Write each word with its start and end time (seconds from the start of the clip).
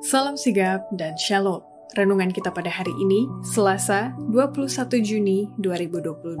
Salam 0.00 0.32
sigap 0.32 0.88
dan 0.96 1.12
shalom. 1.20 1.60
Renungan 1.92 2.32
kita 2.32 2.48
pada 2.48 2.72
hari 2.72 2.88
ini, 3.04 3.28
Selasa 3.44 4.16
21 4.32 4.96
Juni 5.04 5.52
2022, 5.60 6.40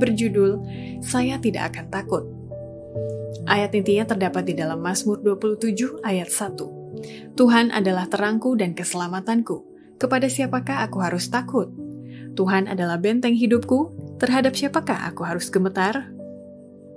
berjudul 0.00 0.50
Saya 1.04 1.36
Tidak 1.36 1.60
Akan 1.60 1.92
Takut. 1.92 2.24
Ayat 3.44 3.76
intinya 3.76 4.08
terdapat 4.08 4.48
di 4.48 4.56
dalam 4.56 4.80
Mazmur 4.80 5.20
27 5.20 6.00
ayat 6.00 6.32
1. 6.32 7.36
Tuhan 7.36 7.76
adalah 7.76 8.08
terangku 8.08 8.56
dan 8.56 8.72
keselamatanku. 8.72 9.60
Kepada 10.00 10.24
siapakah 10.24 10.88
aku 10.88 11.04
harus 11.04 11.28
takut? 11.28 11.68
Tuhan 12.32 12.72
adalah 12.72 12.96
benteng 12.96 13.36
hidupku. 13.36 13.92
Terhadap 14.16 14.56
siapakah 14.56 15.12
aku 15.12 15.28
harus 15.28 15.52
gemetar? 15.52 16.08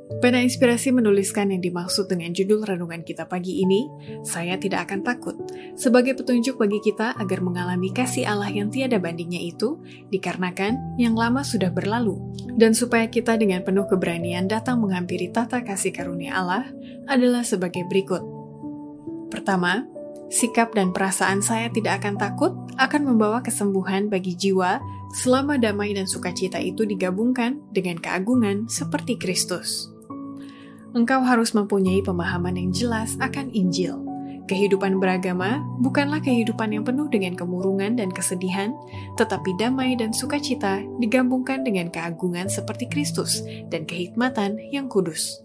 Pada 0.07 0.39
inspirasi 0.39 0.95
menuliskan 0.95 1.51
yang 1.51 1.59
dimaksud 1.59 2.07
dengan 2.07 2.31
judul 2.31 2.63
renungan 2.63 3.03
kita 3.03 3.27
pagi 3.27 3.59
ini, 3.59 3.91
saya 4.23 4.55
tidak 4.55 4.87
akan 4.87 5.03
takut, 5.03 5.35
sebagai 5.75 6.15
petunjuk 6.15 6.55
bagi 6.55 6.79
kita 6.79 7.11
agar 7.19 7.43
mengalami 7.43 7.91
kasih 7.91 8.23
Allah 8.23 8.47
yang 8.47 8.71
tiada 8.71 9.03
bandingnya 9.03 9.43
itu, 9.43 9.75
dikarenakan 10.07 10.95
yang 10.95 11.11
lama 11.11 11.43
sudah 11.43 11.75
berlalu, 11.75 12.23
dan 12.55 12.71
supaya 12.71 13.11
kita 13.11 13.35
dengan 13.35 13.67
penuh 13.67 13.83
keberanian 13.83 14.47
datang 14.47 14.79
menghampiri 14.79 15.27
tata 15.27 15.59
kasih 15.59 15.91
karunia 15.91 16.39
Allah 16.39 16.71
adalah 17.11 17.43
sebagai 17.43 17.83
berikut. 17.91 18.23
Pertama, 19.27 19.83
sikap 20.31 20.71
dan 20.71 20.95
perasaan 20.95 21.43
saya 21.43 21.67
tidak 21.67 21.99
akan 21.99 22.15
takut 22.15 22.55
akan 22.79 23.11
membawa 23.11 23.43
kesembuhan 23.43 24.07
bagi 24.07 24.39
jiwa 24.39 24.79
selama 25.19 25.59
damai 25.59 25.91
dan 25.91 26.07
sukacita 26.07 26.63
itu 26.63 26.87
digabungkan 26.87 27.59
dengan 27.75 27.99
keagungan 27.99 28.71
seperti 28.71 29.19
Kristus 29.19 29.96
engkau 30.95 31.19
harus 31.23 31.51
mempunyai 31.51 31.99
pemahaman 32.05 32.55
yang 32.55 32.71
jelas 32.71 33.17
akan 33.19 33.51
Injil. 33.51 34.07
Kehidupan 34.47 35.03
beragama 35.03 35.59
bukanlah 35.83 36.23
kehidupan 36.23 36.71
yang 36.71 36.87
penuh 36.87 37.11
dengan 37.11 37.35
kemurungan 37.35 37.99
dan 37.99 38.07
kesedihan, 38.07 38.71
tetapi 39.19 39.51
damai 39.59 39.99
dan 39.99 40.15
sukacita 40.15 40.79
digabungkan 41.03 41.67
dengan 41.67 41.91
keagungan 41.91 42.47
seperti 42.47 42.87
Kristus 42.87 43.43
dan 43.67 43.83
kehikmatan 43.83 44.55
yang 44.71 44.87
kudus. 44.87 45.43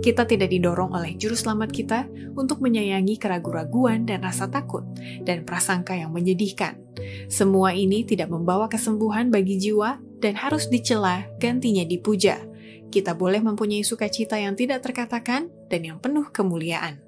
Kita 0.00 0.24
tidak 0.24 0.48
didorong 0.54 0.96
oleh 0.96 1.18
juru 1.20 1.36
selamat 1.36 1.70
kita 1.74 2.00
untuk 2.32 2.64
menyayangi 2.64 3.20
keraguan-raguan 3.20 4.08
dan 4.08 4.24
rasa 4.24 4.48
takut 4.48 4.86
dan 5.26 5.44
prasangka 5.44 5.92
yang 5.92 6.14
menyedihkan. 6.14 6.80
Semua 7.28 7.76
ini 7.76 8.06
tidak 8.08 8.32
membawa 8.32 8.72
kesembuhan 8.72 9.28
bagi 9.28 9.60
jiwa 9.60 10.00
dan 10.22 10.38
harus 10.38 10.70
dicela, 10.70 11.26
gantinya 11.42 11.82
dipuja 11.84 12.49
kita 12.90 13.14
boleh 13.14 13.40
mempunyai 13.40 13.86
sukacita 13.86 14.36
yang 14.36 14.58
tidak 14.58 14.82
terkatakan 14.82 15.48
dan 15.70 15.80
yang 15.86 15.98
penuh 16.02 16.28
kemuliaan. 16.28 17.00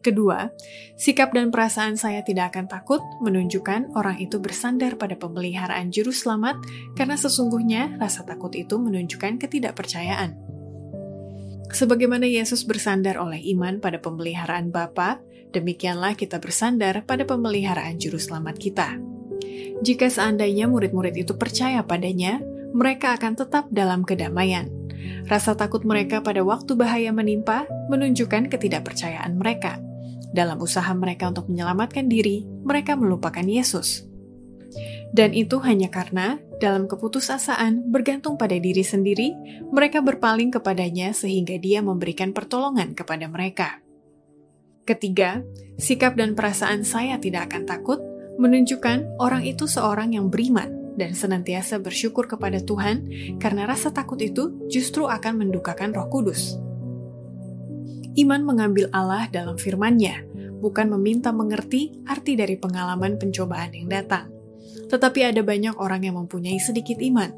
Kedua, 0.00 0.48
sikap 0.96 1.36
dan 1.36 1.52
perasaan 1.52 2.00
saya 2.00 2.24
tidak 2.24 2.56
akan 2.56 2.72
takut 2.72 3.04
menunjukkan 3.20 3.92
orang 3.92 4.16
itu 4.16 4.40
bersandar 4.40 4.96
pada 4.96 5.12
pemeliharaan 5.20 5.92
juru 5.92 6.08
selamat 6.08 6.56
karena 6.96 7.20
sesungguhnya 7.20 8.00
rasa 8.00 8.24
takut 8.24 8.56
itu 8.56 8.80
menunjukkan 8.80 9.36
ketidakpercayaan. 9.36 10.40
Sebagaimana 11.70 12.24
Yesus 12.24 12.64
bersandar 12.64 13.20
oleh 13.20 13.44
iman 13.52 13.78
pada 13.78 14.00
pemeliharaan 14.00 14.72
Bapa, 14.72 15.20
demikianlah 15.52 16.16
kita 16.16 16.40
bersandar 16.40 17.04
pada 17.04 17.28
pemeliharaan 17.28 18.00
juru 18.00 18.16
selamat 18.16 18.56
kita. 18.56 18.96
Jika 19.84 20.08
seandainya 20.08 20.64
murid-murid 20.64 21.12
itu 21.14 21.36
percaya 21.36 21.84
padanya, 21.84 22.40
mereka 22.70 23.18
akan 23.18 23.34
tetap 23.34 23.66
dalam 23.70 24.06
kedamaian. 24.06 24.70
Rasa 25.26 25.54
takut 25.54 25.82
mereka 25.86 26.20
pada 26.20 26.42
waktu 26.42 26.74
bahaya 26.74 27.10
menimpa 27.10 27.66
menunjukkan 27.90 28.50
ketidakpercayaan 28.50 29.38
mereka. 29.38 29.78
Dalam 30.30 30.62
usaha 30.62 30.90
mereka 30.94 31.30
untuk 31.30 31.50
menyelamatkan 31.50 32.06
diri, 32.06 32.46
mereka 32.62 32.94
melupakan 32.94 33.42
Yesus. 33.42 34.06
Dan 35.10 35.34
itu 35.34 35.58
hanya 35.66 35.90
karena 35.90 36.38
dalam 36.62 36.86
keputusasaan 36.86 37.90
bergantung 37.90 38.38
pada 38.38 38.54
diri 38.54 38.86
sendiri, 38.86 39.34
mereka 39.74 39.98
berpaling 39.98 40.54
kepadanya 40.54 41.10
sehingga 41.10 41.58
dia 41.58 41.82
memberikan 41.82 42.30
pertolongan 42.30 42.94
kepada 42.94 43.26
mereka. 43.26 43.82
Ketiga, 44.86 45.42
sikap 45.82 46.14
dan 46.14 46.38
perasaan 46.38 46.86
saya 46.86 47.18
tidak 47.18 47.50
akan 47.50 47.66
takut 47.66 47.98
menunjukkan 48.38 49.18
orang 49.18 49.42
itu 49.42 49.66
seorang 49.66 50.14
yang 50.14 50.30
beriman 50.30 50.79
dan 51.00 51.16
senantiasa 51.16 51.80
bersyukur 51.80 52.28
kepada 52.28 52.60
Tuhan 52.60 53.08
karena 53.40 53.64
rasa 53.64 53.88
takut 53.88 54.20
itu 54.20 54.68
justru 54.68 55.08
akan 55.08 55.40
mendukakan 55.48 55.96
roh 55.96 56.12
kudus. 56.12 56.60
Iman 58.20 58.44
mengambil 58.44 58.92
Allah 58.92 59.32
dalam 59.32 59.56
firman-Nya, 59.56 60.28
bukan 60.60 60.92
meminta 60.92 61.32
mengerti 61.32 61.96
arti 62.04 62.36
dari 62.36 62.60
pengalaman 62.60 63.16
pencobaan 63.16 63.72
yang 63.72 63.88
datang. 63.88 64.28
Tetapi 64.90 65.32
ada 65.32 65.40
banyak 65.40 65.78
orang 65.78 66.04
yang 66.04 66.18
mempunyai 66.18 66.58
sedikit 66.60 66.98
iman. 67.00 67.30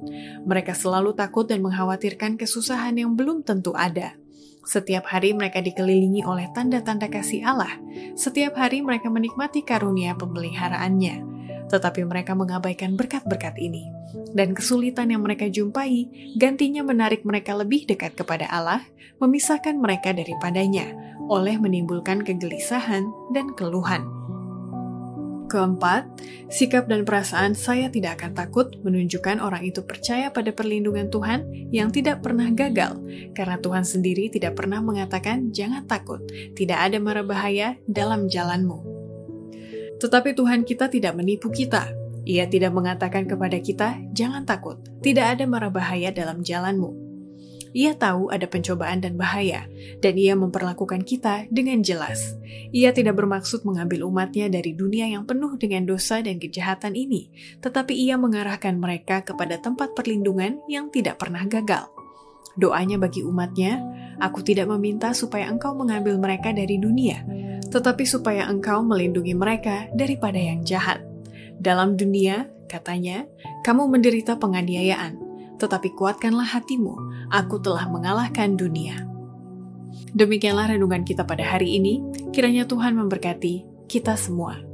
Mereka 0.43 0.73
selalu 0.75 1.15
takut 1.15 1.47
dan 1.47 1.63
mengkhawatirkan 1.63 2.41
kesusahan 2.41 2.97
yang 2.99 3.15
belum 3.15 3.45
tentu 3.47 3.77
ada. 3.77 4.17
Setiap 4.65 5.07
hari 5.07 5.37
mereka 5.37 5.61
dikelilingi 5.61 6.25
oleh 6.25 6.49
tanda-tanda 6.57 7.13
kasih 7.13 7.45
Allah. 7.45 7.77
Setiap 8.17 8.57
hari 8.57 8.81
mereka 8.81 9.13
menikmati 9.13 9.63
karunia 9.63 10.17
pemeliharaannya 10.17 11.32
tetapi 11.73 12.05
mereka 12.05 12.37
mengabaikan 12.37 12.93
berkat-berkat 12.93 13.57
ini. 13.57 13.89
Dan 14.37 14.53
kesulitan 14.53 15.09
yang 15.09 15.25
mereka 15.25 15.49
jumpai 15.49 16.05
gantinya 16.37 16.85
menarik 16.85 17.25
mereka 17.25 17.57
lebih 17.57 17.89
dekat 17.89 18.13
kepada 18.13 18.45
Allah, 18.53 18.85
memisahkan 19.17 19.81
mereka 19.81 20.13
daripadanya, 20.13 20.93
oleh 21.33 21.57
menimbulkan 21.57 22.21
kegelisahan 22.21 23.09
dan 23.33 23.57
keluhan. 23.57 24.05
Keempat, 25.49 26.09
sikap 26.49 26.89
dan 26.89 27.05
perasaan 27.05 27.53
saya 27.53 27.93
tidak 27.93 28.21
akan 28.21 28.33
takut 28.33 28.73
menunjukkan 28.81 29.37
orang 29.37 29.69
itu 29.69 29.85
percaya 29.85 30.33
pada 30.33 30.49
perlindungan 30.49 31.13
Tuhan 31.13 31.69
yang 31.69 31.93
tidak 31.93 32.25
pernah 32.25 32.49
gagal, 32.49 32.97
karena 33.37 33.61
Tuhan 33.61 33.85
sendiri 33.85 34.33
tidak 34.33 34.57
pernah 34.57 34.81
mengatakan 34.81 35.53
jangan 35.53 35.85
takut, 35.85 36.25
tidak 36.57 36.81
ada 36.89 36.97
mara 36.97 37.21
bahaya 37.21 37.77
dalam 37.85 38.33
jalanmu. 38.33 38.92
Tetapi 40.03 40.35
Tuhan 40.35 40.67
kita 40.67 40.91
tidak 40.91 41.15
menipu 41.15 41.47
kita. 41.55 41.95
Ia 42.27 42.51
tidak 42.51 42.75
mengatakan 42.75 43.31
kepada 43.31 43.59
kita, 43.63 44.03
"Jangan 44.11 44.43
takut, 44.43 44.83
tidak 44.99 45.39
ada 45.39 45.47
mara 45.47 45.71
bahaya 45.71 46.11
dalam 46.11 46.43
jalanmu." 46.43 46.91
Ia 47.73 47.97
tahu 47.97 48.29
ada 48.29 48.45
pencobaan 48.51 49.01
dan 49.01 49.17
bahaya, 49.17 49.65
dan 50.05 50.15
ia 50.21 50.37
memperlakukan 50.37 51.09
kita 51.09 51.49
dengan 51.49 51.81
jelas. 51.81 52.37
Ia 52.69 52.93
tidak 52.93 53.17
bermaksud 53.17 53.65
mengambil 53.65 54.05
umatnya 54.05 54.53
dari 54.53 54.77
dunia 54.77 55.09
yang 55.09 55.25
penuh 55.25 55.57
dengan 55.57 55.89
dosa 55.89 56.21
dan 56.21 56.37
kejahatan 56.37 56.93
ini, 56.93 57.33
tetapi 57.65 57.97
ia 57.97 58.21
mengarahkan 58.21 58.77
mereka 58.77 59.25
kepada 59.25 59.57
tempat 59.57 59.97
perlindungan 59.97 60.61
yang 60.69 60.93
tidak 60.93 61.17
pernah 61.17 61.49
gagal. 61.49 61.89
Doanya 62.61 63.01
bagi 63.01 63.25
umatnya, 63.25 63.81
Aku 64.23 64.45
tidak 64.45 64.71
meminta 64.71 65.11
supaya 65.17 65.51
engkau 65.51 65.75
mengambil 65.75 66.15
mereka 66.21 66.55
dari 66.55 66.77
dunia, 66.77 67.27
tetapi 67.73 68.05
supaya 68.05 68.47
engkau 68.53 68.85
melindungi 68.85 69.33
mereka 69.33 69.89
daripada 69.97 70.37
yang 70.37 70.61
jahat. 70.63 71.01
Dalam 71.57 71.97
dunia, 71.97 72.53
katanya, 72.69 73.25
kamu 73.65 73.89
menderita 73.89 74.37
penganiayaan, 74.37 75.17
tetapi 75.57 75.97
kuatkanlah 75.97 76.47
hatimu, 76.47 76.93
aku 77.33 77.57
telah 77.65 77.89
mengalahkan 77.89 78.55
dunia. 78.55 79.09
Demikianlah 80.13 80.77
renungan 80.77 81.09
kita 81.09 81.25
pada 81.25 81.41
hari 81.41 81.81
ini, 81.81 82.05
kiranya 82.37 82.69
Tuhan 82.69 82.93
memberkati 82.93 83.89
kita 83.89 84.13
semua. 84.21 84.72